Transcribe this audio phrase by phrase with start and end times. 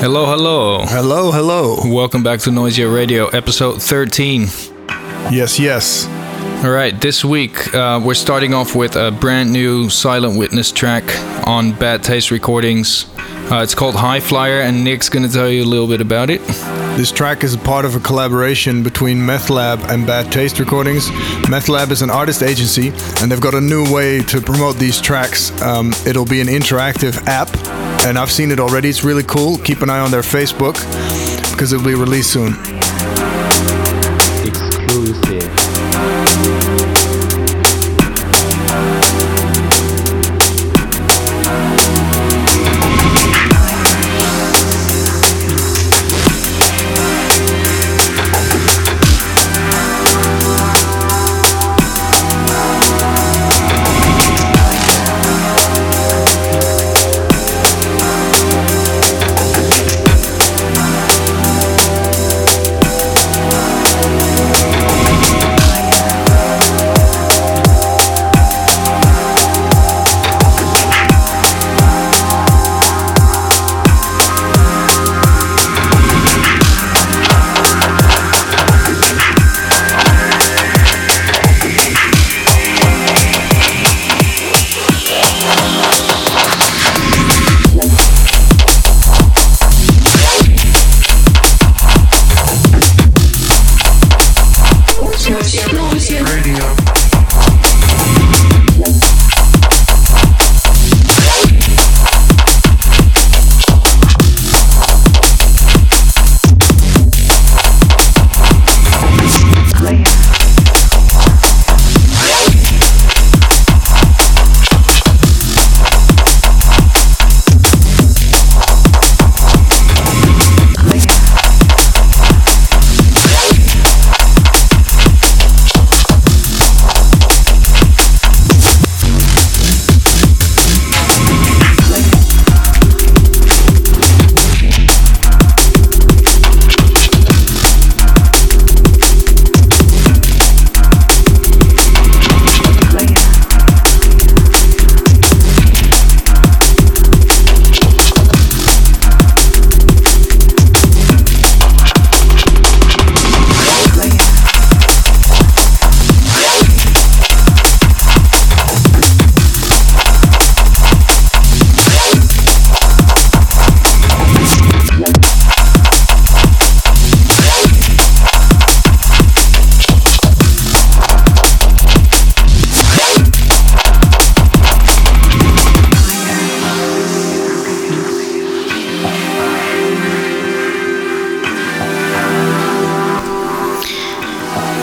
[0.00, 0.86] Hello, hello.
[0.86, 1.76] Hello, hello.
[1.84, 4.44] Welcome back to Noisia Radio, episode 13.
[5.30, 6.06] Yes, yes.
[6.64, 11.04] All right, this week uh, we're starting off with a brand new Silent Witness track
[11.46, 13.04] on Bad Taste Recordings.
[13.52, 16.30] Uh, it's called High Flyer, and Nick's going to tell you a little bit about
[16.30, 16.40] it.
[16.96, 21.10] This track is a part of a collaboration between Meth Lab and Bad Taste Recordings.
[21.50, 22.88] Meth Lab is an artist agency,
[23.20, 25.50] and they've got a new way to promote these tracks.
[25.60, 27.48] Um, it'll be an interactive app,
[28.06, 28.88] and I've seen it already.
[28.88, 29.58] It's really cool.
[29.58, 30.74] Keep an eye on their Facebook
[31.52, 32.54] because it'll be released soon.
[34.46, 35.59] exclusive.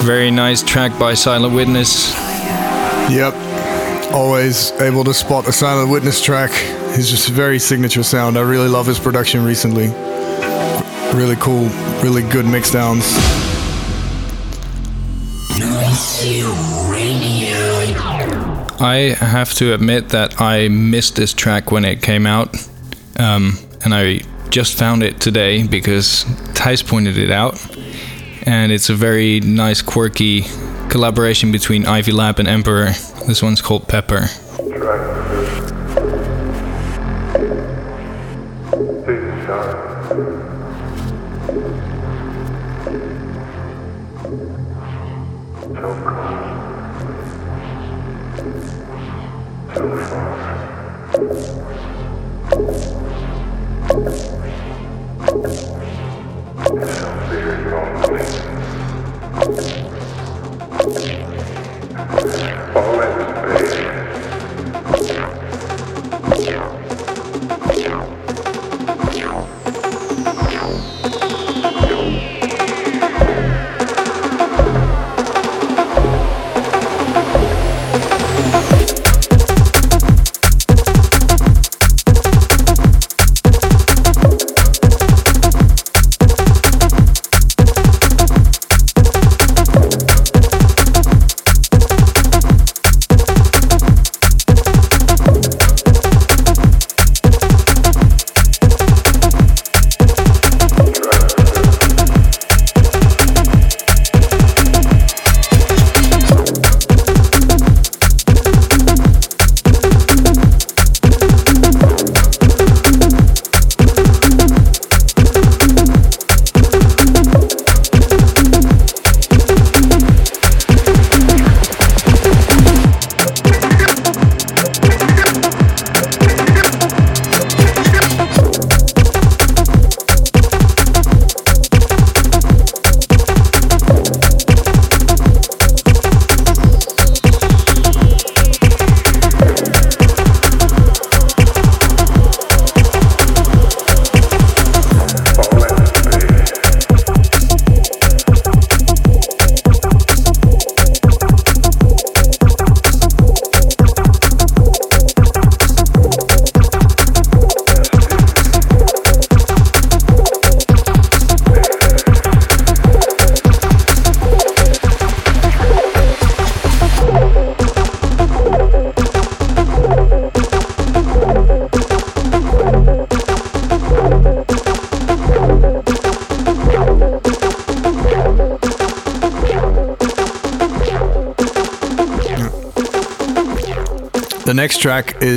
[0.07, 2.13] Very nice track by Silent Witness.
[3.11, 3.33] Yep.
[4.13, 6.49] Always able to spot a Silent Witness track.
[6.95, 8.37] It's just a very signature sound.
[8.37, 9.87] I really love his production recently.
[11.13, 11.67] Really cool,
[12.01, 13.03] really good mix downs.
[18.79, 22.55] I have to admit that I missed this track when it came out,
[23.19, 24.21] um, and I
[24.51, 27.76] just found it today because Thijs pointed it out.
[28.47, 30.43] And it's a very nice, quirky
[30.89, 32.91] collaboration between Ivy Lab and Emperor.
[33.27, 34.29] This one's called Pepper.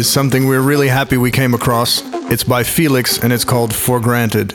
[0.00, 2.02] Is something we're really happy we came across.
[2.32, 4.54] It's by Felix and it's called For Granted.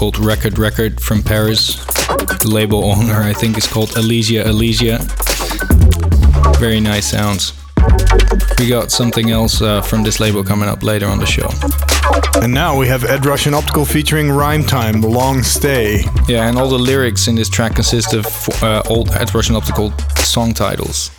[0.00, 1.74] Called Record Record from Paris.
[1.84, 4.98] The label owner, I think, is called Elysia Elysia.
[6.58, 7.52] Very nice sounds.
[8.58, 11.50] We got something else uh, from this label coming up later on the show.
[12.42, 16.02] And now we have Ed Rush & Optical featuring Rhyme Time, The Long Stay.
[16.26, 18.24] Yeah, and all the lyrics in this track consist of
[18.62, 21.10] uh, old Ed Rush & Optical song titles.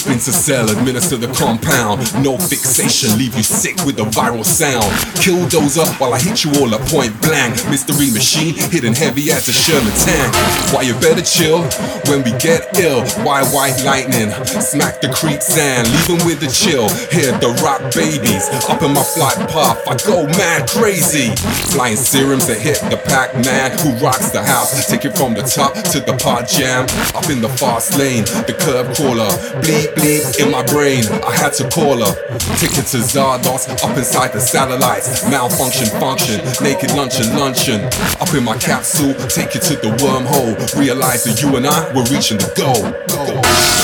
[0.00, 2.00] Slip through cell, administer the compound.
[2.24, 4.88] No fixation, leave you sick with the viral sound.
[5.20, 7.52] Kill Killdozer while I hit you all at point blank.
[7.68, 10.32] Mystery machine hidden heavy as a Sherman tank.
[10.72, 11.68] Why you better chill
[12.08, 13.02] when we get ill.
[13.24, 14.30] Why white lightning?
[14.44, 16.88] Smack the creek sand, leave with the chill.
[17.10, 19.80] Hear the rock babies up in my flight path.
[19.88, 21.34] I go mad crazy.
[21.72, 24.88] Flying serums that hit the pack man who rocks the house.
[24.88, 26.84] Take it from the top to the pod jam.
[27.14, 29.30] Up in the fast lane, the curb crawler
[29.62, 32.14] Bleep, bleep in my brain, I had to call her.
[32.56, 35.24] Ticket to Zardos, up inside the satellites.
[35.30, 37.80] Malfunction, function, naked luncheon, luncheon.
[38.20, 40.54] Up in my capsule, take it to the wormhole.
[40.78, 42.74] Realize that you and I were reaching the go.
[43.08, 43.79] go.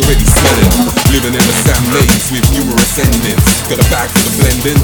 [0.02, 0.90] already smelling.
[1.14, 3.44] Living in a sand maze with numerous endings.
[3.70, 4.78] Got a bag for the blending,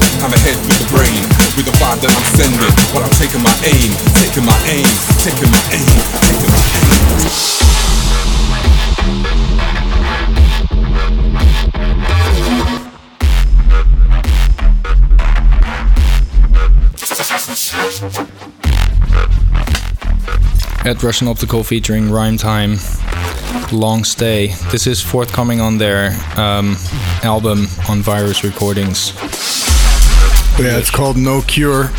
[0.63, 1.23] with the brain.
[1.59, 3.91] With the vibe that I'm sending, while I'm taking my aim,
[4.23, 4.87] taking my aim,
[5.19, 5.91] taking my aim,
[6.23, 6.91] taking my aim.
[20.83, 22.77] Ed Rush & Optical featuring Rhyme Time,
[23.71, 24.47] Long Stay.
[24.71, 26.75] This is forthcoming on their um,
[27.23, 29.13] album on Virus Recordings.
[30.59, 31.89] Yeah, it's called No Cure.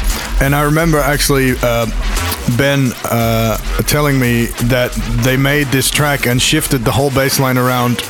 [0.40, 1.86] And I remember actually uh,
[2.56, 4.92] Ben uh, telling me that
[5.24, 8.02] they made this track and shifted the whole bass line around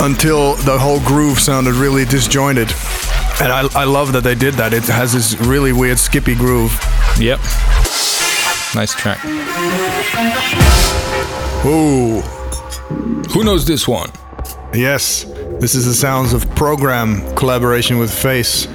[0.00, 2.72] until the whole groove sounded really disjointed.
[3.40, 4.72] And I, I love that they did that.
[4.72, 6.72] It has this really weird skippy groove.
[7.18, 7.40] Yep.
[8.74, 9.24] Nice track.
[11.64, 12.22] Ooh,
[13.32, 14.10] Who knows this one?
[14.74, 15.24] yes.
[15.60, 18.66] This is the sounds of Program collaboration with Face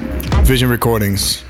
[0.43, 1.43] Vision Recordings.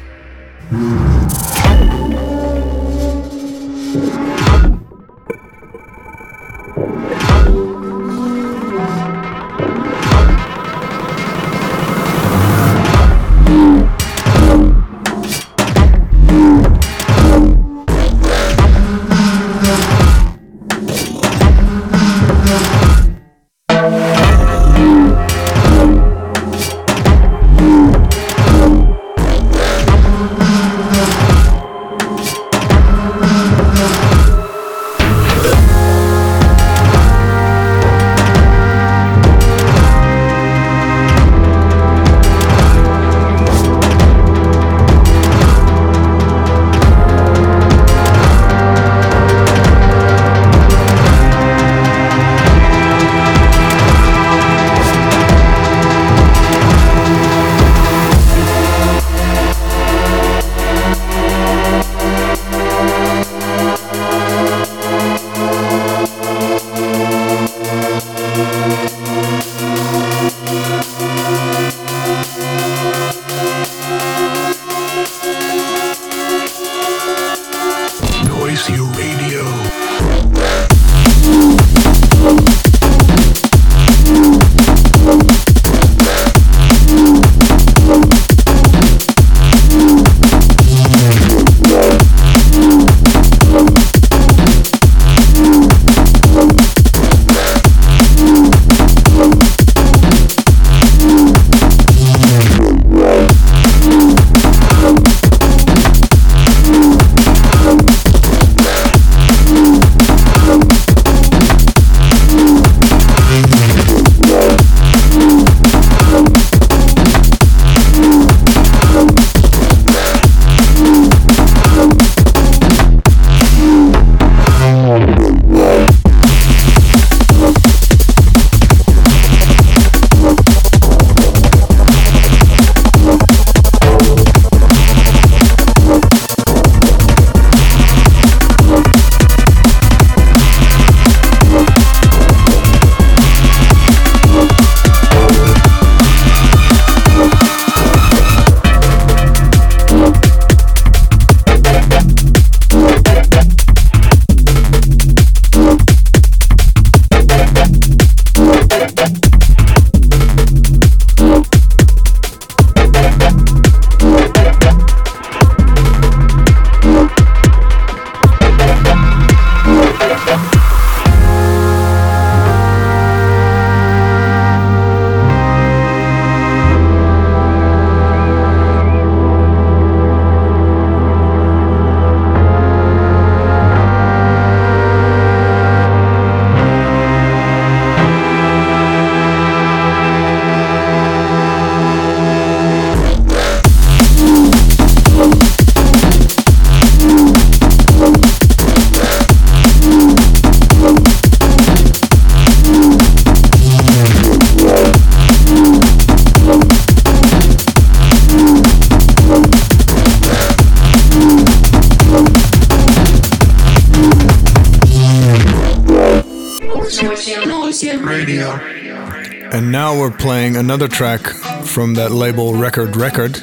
[220.07, 221.19] We're playing another track
[221.65, 223.33] from that label Record Record.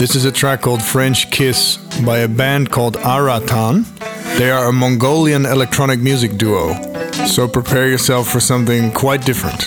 [0.00, 3.84] This is a track called French Kiss by a band called Aratan.
[4.36, 6.74] They are a Mongolian electronic music duo.
[7.26, 9.65] So prepare yourself for something quite different.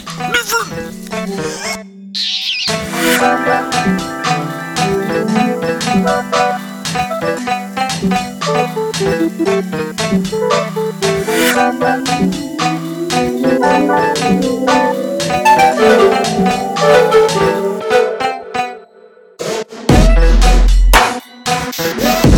[21.82, 22.29] And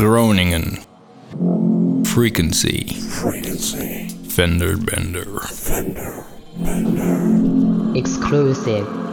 [0.00, 0.82] Groningen.
[2.06, 2.98] Frequency.
[3.20, 4.08] Frequency.
[4.30, 5.40] Fender Bender.
[5.40, 6.24] Fender.
[7.94, 9.09] exclusive.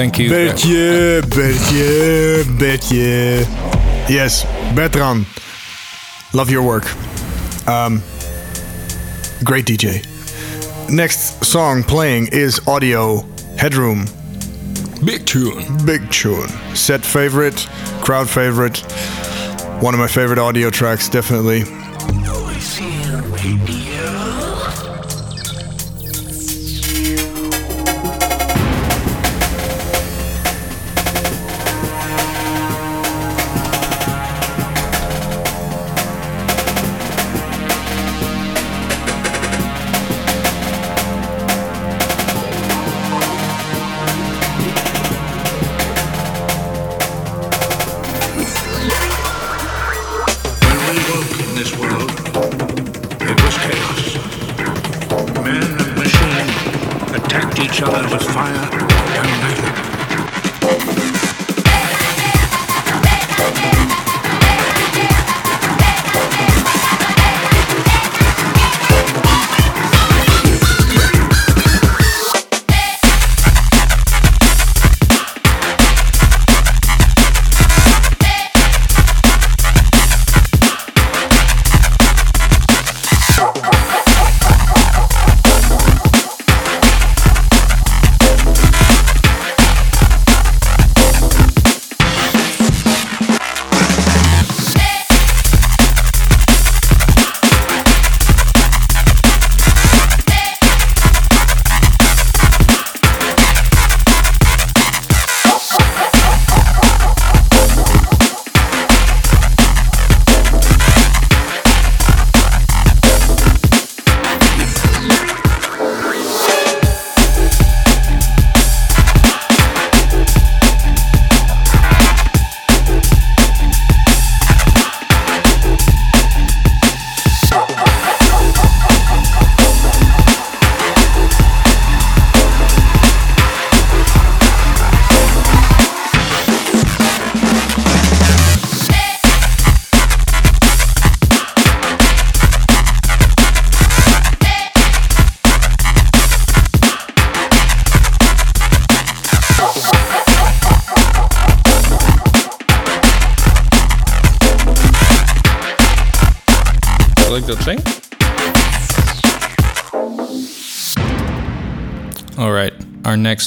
[0.00, 0.30] Thank you.
[0.30, 3.46] Bertje, Bertje, Bertje.
[4.08, 5.26] Yes, Bertrand.
[6.32, 6.86] Love your work.
[7.68, 8.02] Um,
[9.44, 10.02] great DJ.
[10.88, 13.26] Next song playing is Audio
[13.58, 14.06] Headroom.
[15.04, 15.66] Big tune.
[15.84, 16.48] Big tune.
[16.74, 17.68] Set favorite,
[18.00, 18.78] crowd favorite.
[19.82, 21.64] One of my favorite audio tracks, definitely.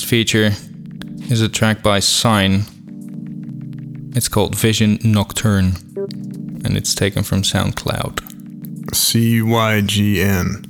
[0.03, 0.51] Next feature
[1.31, 2.65] is a track by Cygn.
[4.13, 5.77] It's called Vision Nocturne,
[6.65, 8.93] and it's taken from SoundCloud.
[8.93, 10.65] C Y G N.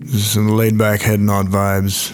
[0.00, 2.10] This is some laid back head nod vibes.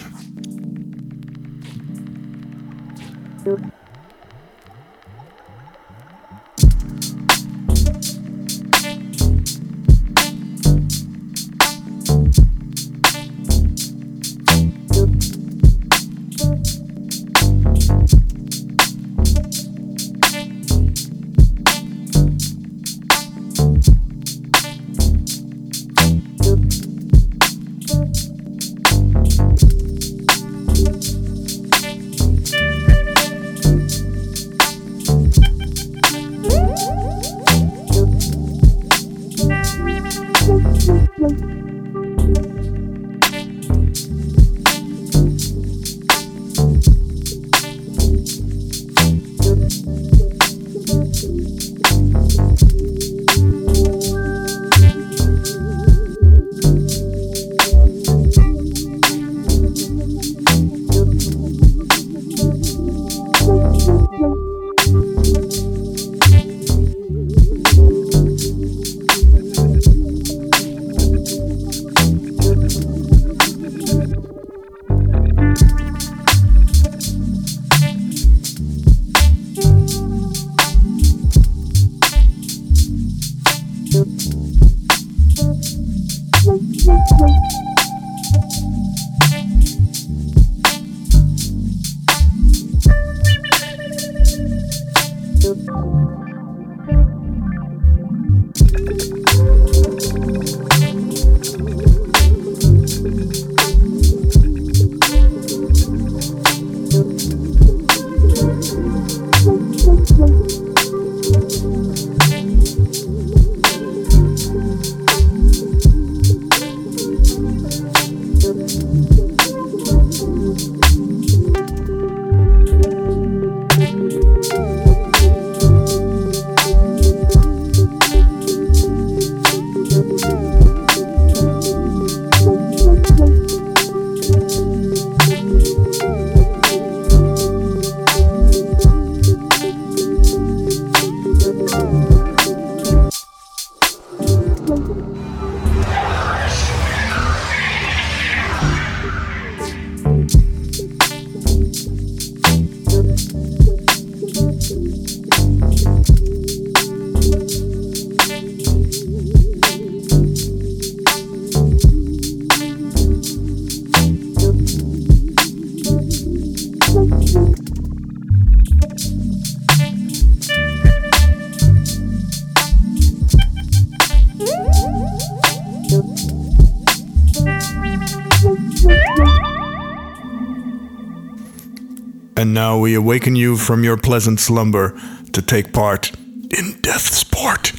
[182.93, 184.99] Awaken you from your pleasant slumber
[185.31, 186.11] to take part
[186.51, 187.71] in Death Sport.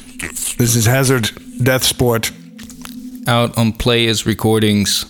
[0.57, 1.29] This is Hazard
[1.63, 2.31] Death Sport.
[3.27, 5.05] Out on Playaz Recordings,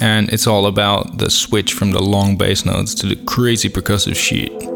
[0.00, 4.16] and it's all about the switch from the long bass notes to the crazy percussive
[4.16, 4.75] shit.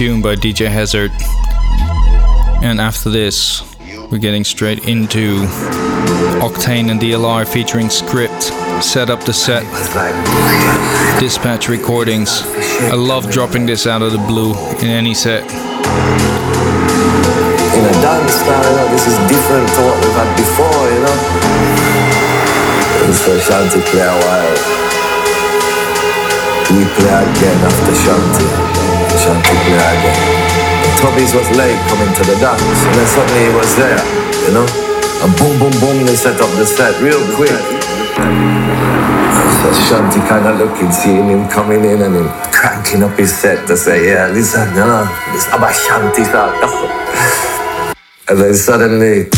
[0.00, 1.12] Tune by DJ Hazard.
[2.64, 3.62] And after this,
[4.10, 5.44] we're getting straight into
[6.40, 8.44] Octane and DLR featuring Script.
[8.82, 9.62] Set up the set.
[11.20, 12.40] Dispatch recordings.
[12.88, 15.44] I love dropping this out of the blue in any set.
[15.44, 15.50] in
[17.84, 21.18] a dance style, you know, this is different to what we've had before, you know.
[23.04, 24.56] And so Shanti play a while.
[26.72, 28.79] We play again after Shanti.
[29.38, 30.18] Play again.
[30.98, 34.02] Tubbies was late coming to the dance, and then suddenly he was there,
[34.46, 34.66] you know.
[35.22, 37.54] And boom, boom, boom, they set up the set real quick.
[39.60, 43.66] So Shanti kind of looking, seeing him coming in and him cranking up his set
[43.68, 46.56] to say, yeah, listen, you know, this about Shanti start.
[48.28, 49.28] And then suddenly,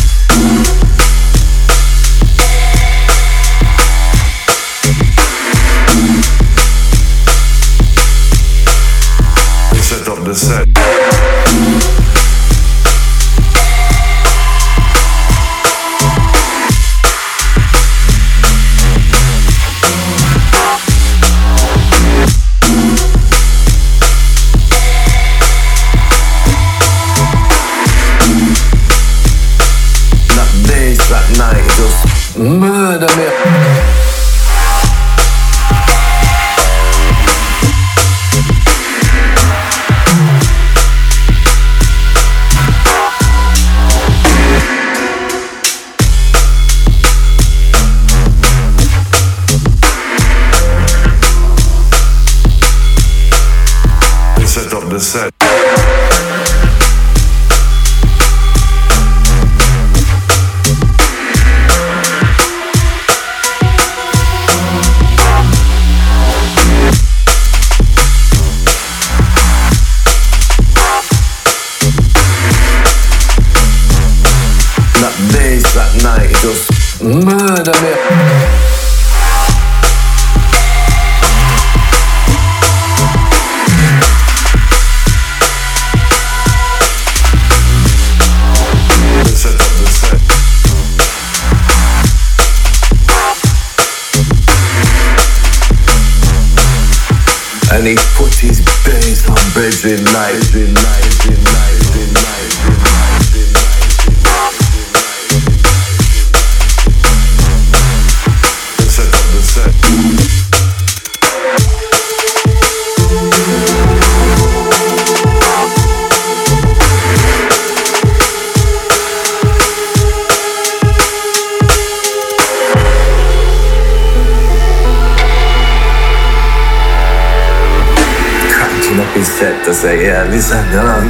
[129.82, 131.00] say, yeah, listen, you know.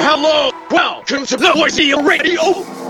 [0.00, 2.40] Hello, welcome to the Voice Radio.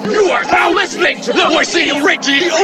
[0.08, 2.54] You are now listening to the Voice Radio.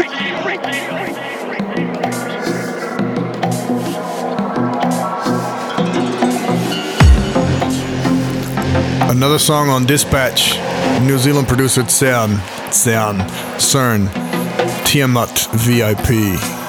[9.11, 10.55] Another song on Dispatch,
[11.05, 12.37] New Zealand producer CERN,
[12.71, 13.19] CERN,
[13.59, 14.09] CERN,
[14.85, 16.66] Tiamat VIP.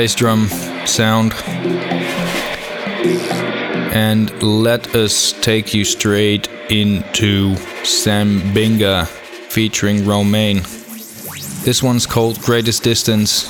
[0.00, 0.48] Bass drum
[0.86, 1.34] sound.
[3.92, 10.62] And let us take you straight into Sam Binga featuring Romain.
[11.66, 13.44] This one's called Greatest Distance,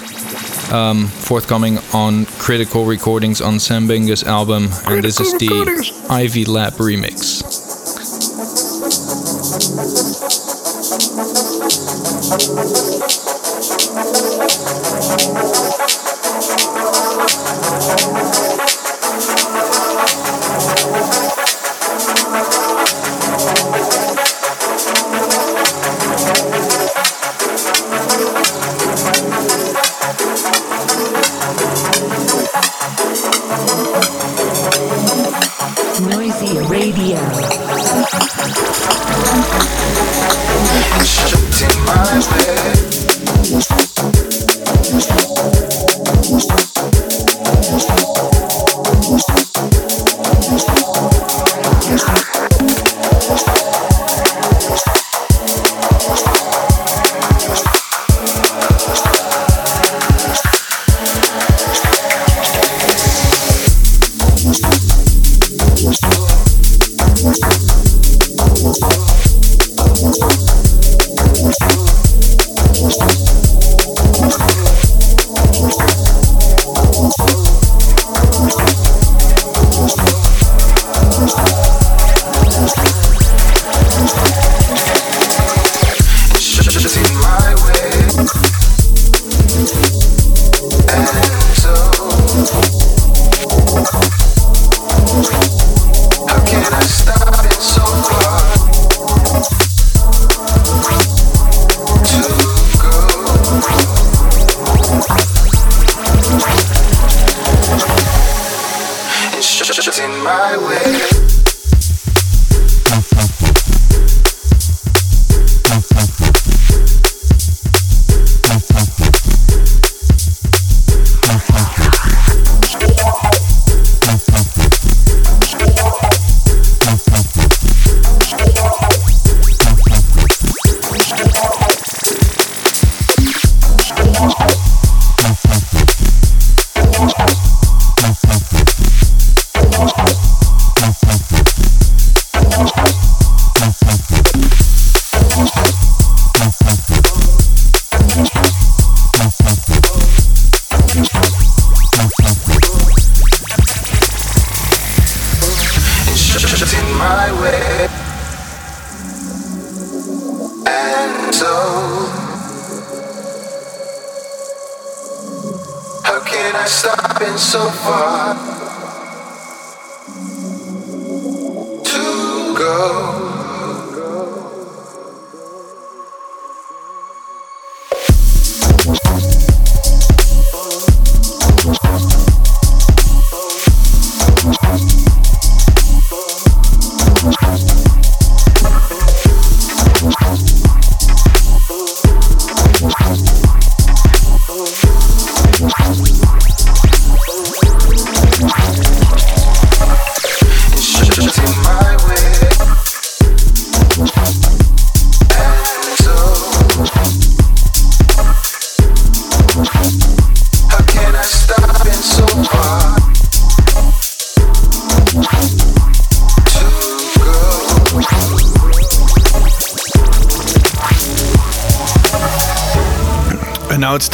[0.73, 6.73] um, forthcoming on Critical Recordings on Sam Binga's album, and this is the Ivy Lab
[6.73, 7.45] remix.
[15.41, 16.00] Noisy
[17.23, 18.50] Thank you.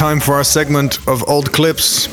[0.07, 2.07] Time for our segment of old clips.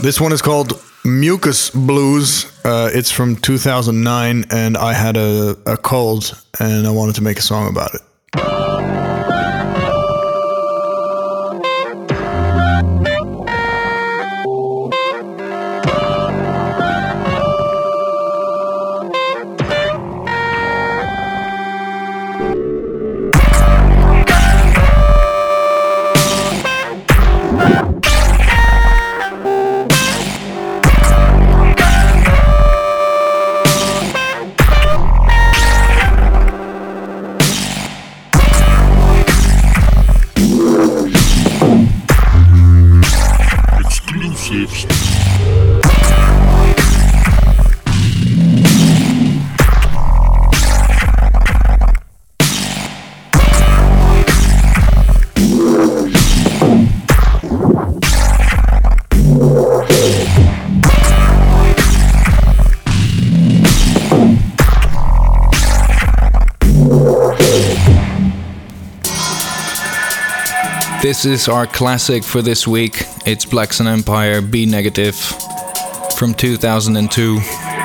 [0.00, 2.46] This one is called Mucus Blues.
[2.64, 7.38] Uh, it's from 2009, and I had a, a cold, and I wanted to make
[7.38, 8.01] a song about it.
[71.22, 73.04] This is our classic for this week.
[73.24, 75.14] It's Black Sun Empire B Negative
[76.16, 77.34] from 2002.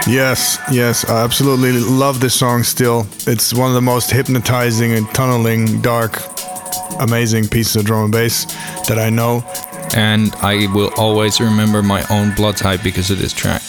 [0.07, 3.05] Yes, yes, I absolutely love this song still.
[3.27, 6.19] It's one of the most hypnotizing and tunneling, dark,
[6.99, 8.45] amazing pieces of drum and bass
[8.88, 9.43] that I know.
[9.95, 13.61] And I will always remember my own blood type because of this track.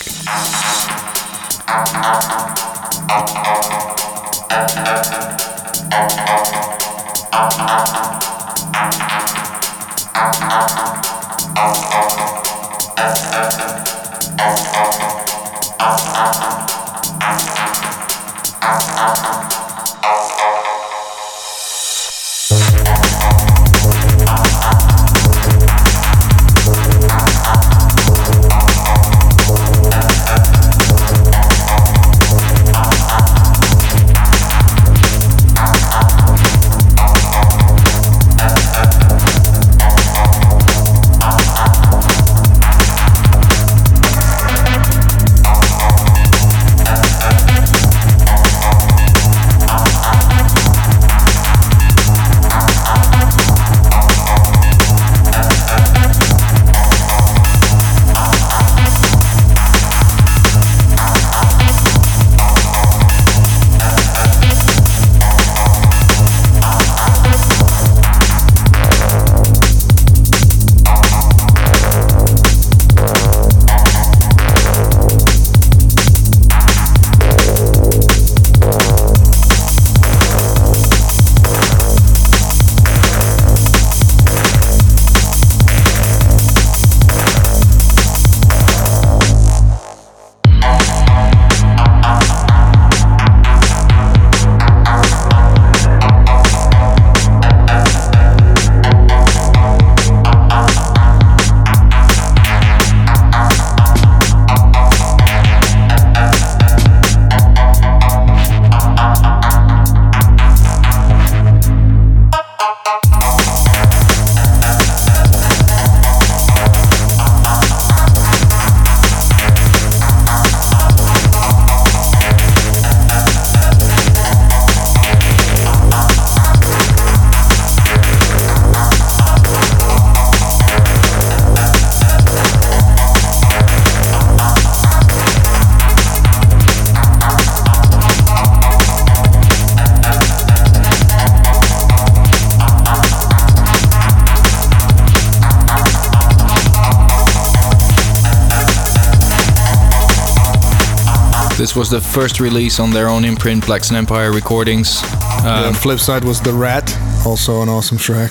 [151.59, 155.03] This was the first release on their own imprint, Black Sun Empire Recordings.
[155.45, 156.97] Um, flip side was The Rat,
[157.27, 158.31] also an awesome track.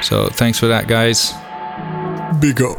[0.00, 1.34] so thanks for that, guys.
[2.40, 2.78] Big up.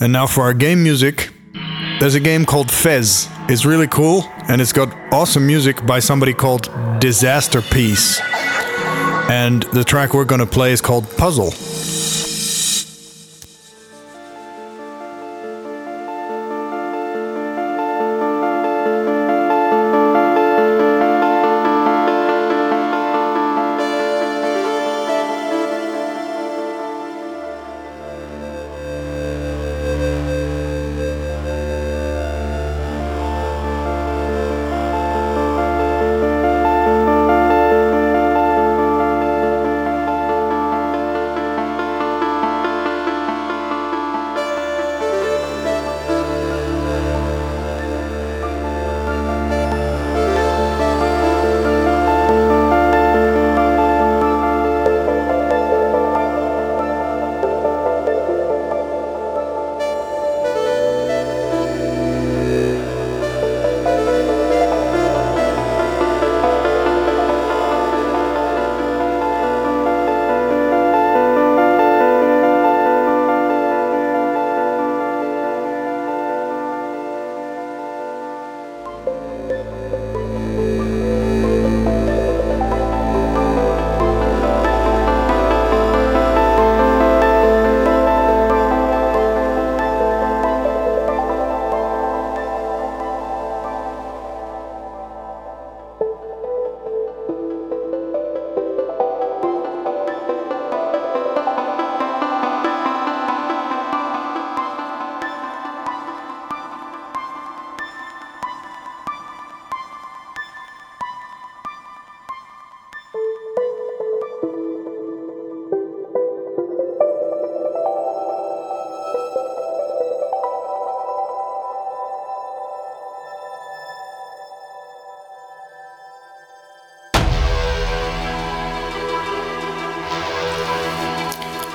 [0.00, 1.30] And now for our game music.
[2.00, 3.28] There's a game called Fez.
[3.48, 6.64] It's really cool and it's got awesome music by somebody called
[6.98, 8.20] Disasterpeace.
[9.30, 11.52] And the track we're gonna play is called Puzzle.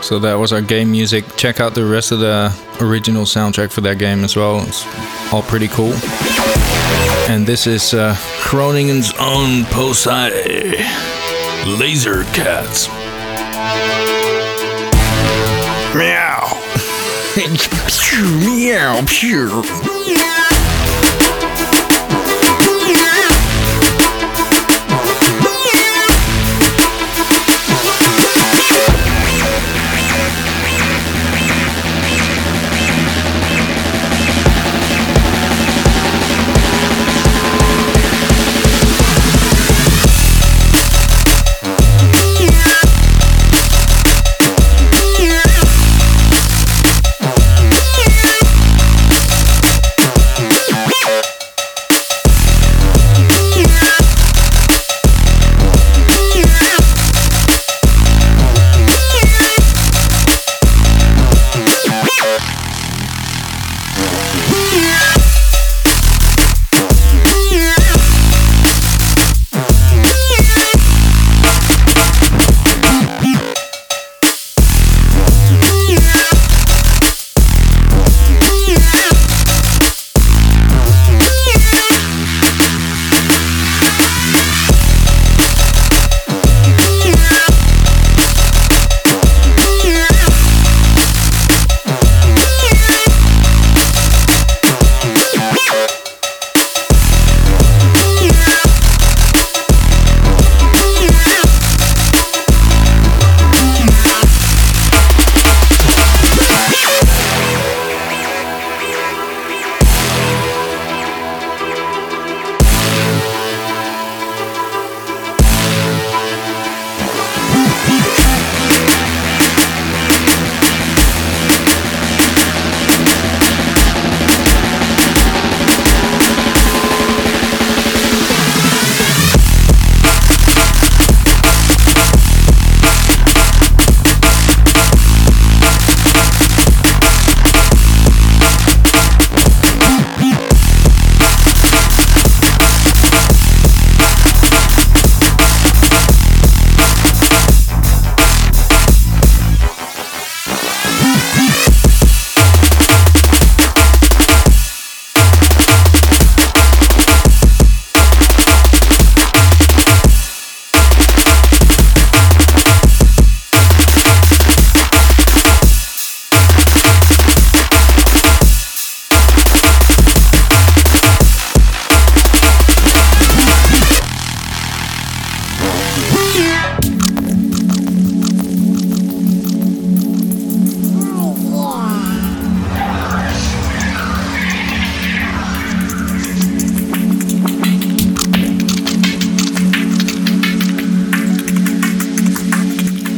[0.07, 1.25] So that was our game music.
[1.35, 4.65] Check out the rest of the original soundtrack for that game as well.
[4.65, 4.85] It's
[5.33, 5.91] all pretty cool.
[7.29, 8.15] And this is uh,
[9.19, 10.77] own Posei
[11.77, 12.87] Laser Cats.
[15.93, 16.55] Meow.
[18.45, 19.01] Meow.
[19.01, 20.36] Meow.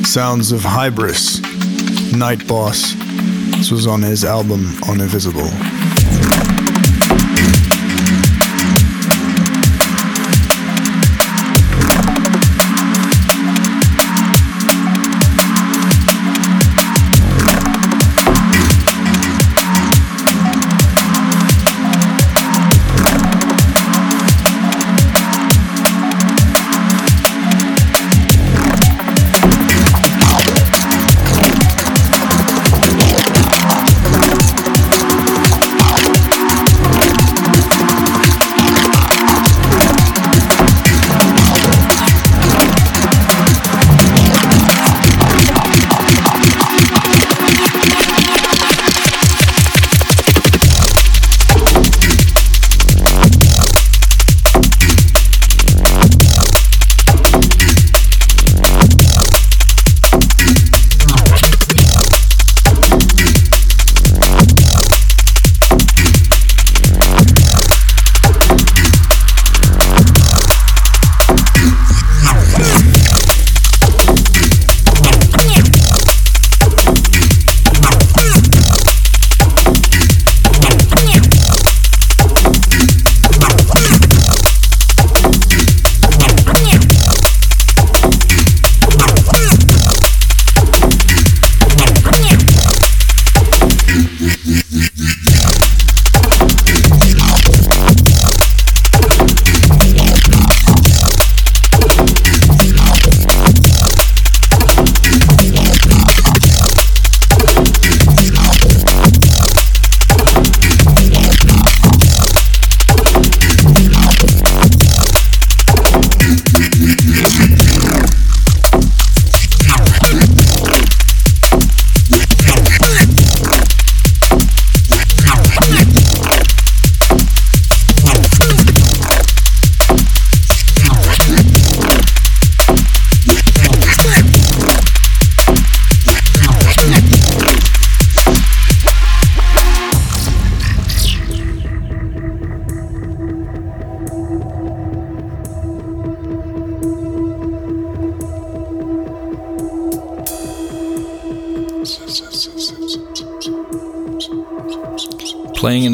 [0.09, 1.39] Sounds of Hybris,
[2.17, 2.95] Night Boss.
[3.57, 5.47] This was on his album on Invisible.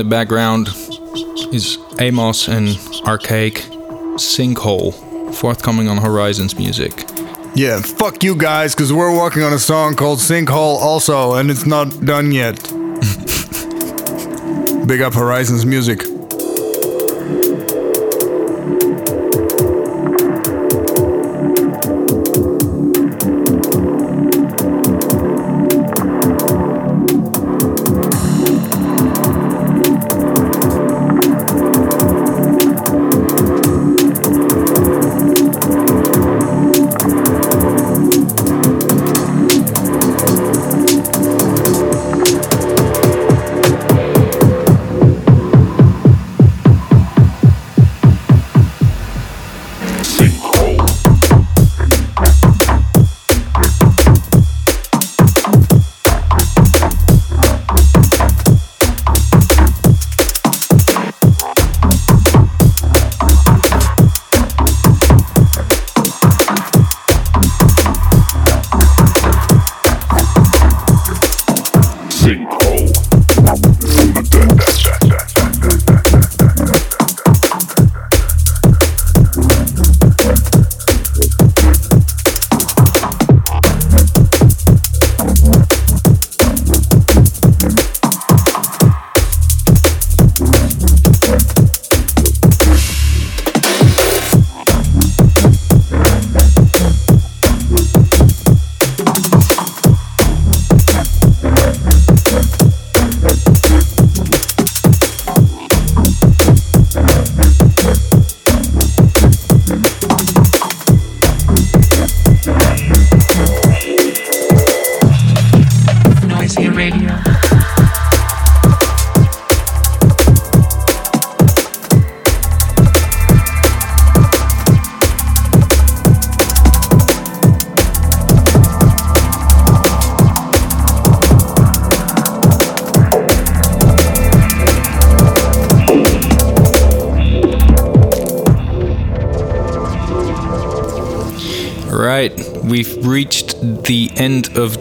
[0.06, 0.68] The background
[1.51, 2.78] is Amoss and
[3.08, 3.56] Archaic
[4.18, 4.93] Sinkhole,
[5.34, 7.06] forthcoming on Horizons Music.
[7.56, 11.66] Yeah, fuck you guys, because we're working on a song called Sinkhole also, and it's
[11.66, 12.64] not done yet.
[14.88, 16.05] Big up Horizons Music.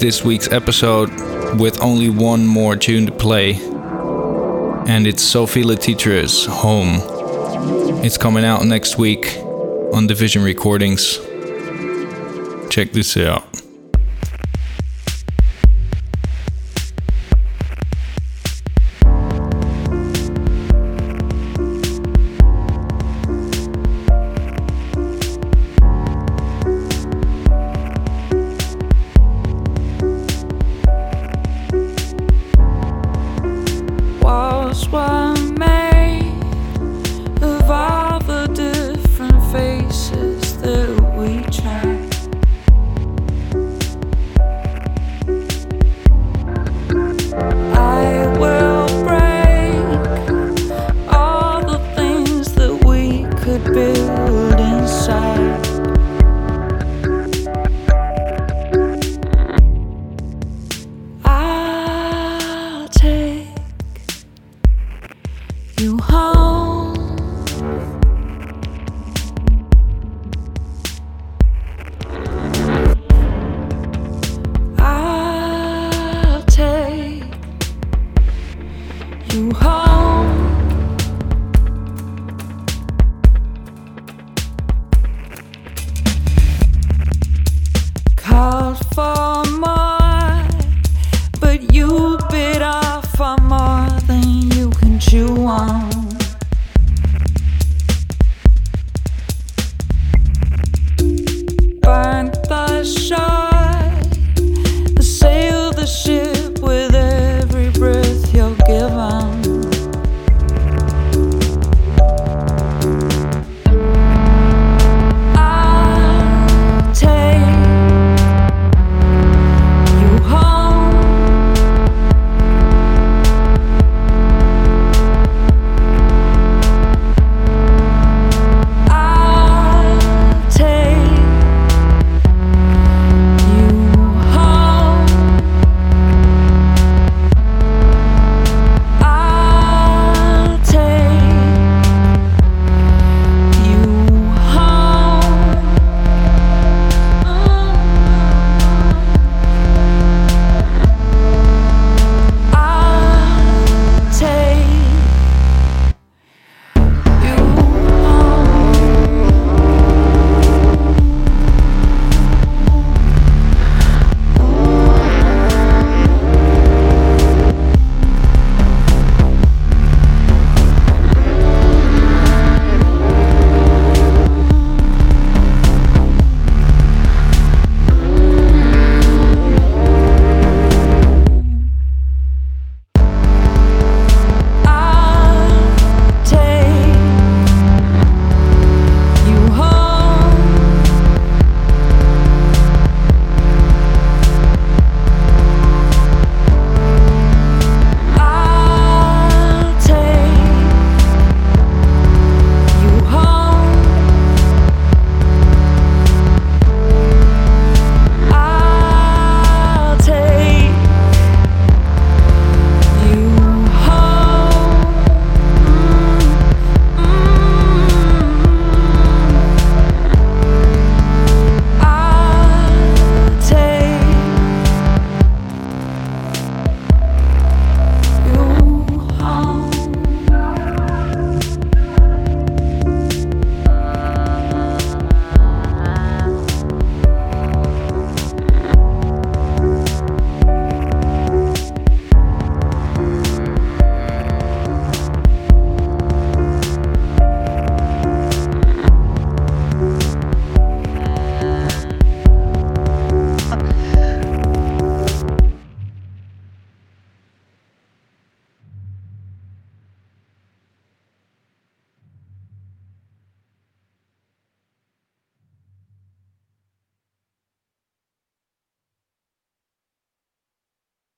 [0.04, 1.08] This week's episode
[1.58, 3.54] with only one more tune to play.
[4.86, 7.00] And it's Sophie Letitre's Home.
[8.04, 9.38] It's coming out next week
[9.94, 11.16] on Division Recordings.
[12.68, 13.63] Check this out.